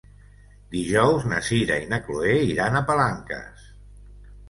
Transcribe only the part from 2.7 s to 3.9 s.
a Palanques.